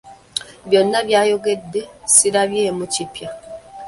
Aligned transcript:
Byonna 0.67 0.99
by'ayogedde 1.07 1.81
sirabyemu 2.13 2.85
kipya. 2.93 3.29